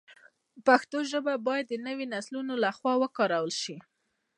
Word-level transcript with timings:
پښتو 0.65 0.97
ژبه 1.11 1.33
باید 1.47 1.65
د 1.69 1.73
نویو 1.85 2.11
نسلونو 2.13 2.53
له 2.63 2.69
خوا 2.77 2.93
وکارول 3.03 3.53
شي. 3.63 3.77